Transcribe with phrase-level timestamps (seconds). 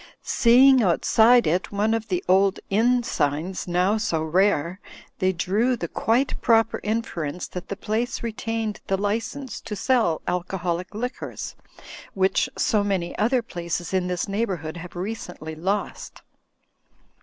[0.23, 4.79] Seeing outside it one of the old inn signs now so rare,
[5.19, 8.97] they drew the quite proper inference that the place retained the Digitized by CjOOQ IC
[8.97, 11.55] 98 THE FLYING INN license to sell alcoholic liquors,
[12.15, 16.23] which so many other places in this neighborhood have recently lost.